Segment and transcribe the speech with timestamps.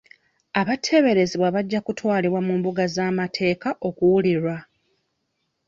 [0.59, 4.55] Abateeberezebwa bajja kutwalibwa mu mbuga z'amateeka okuwulirwa.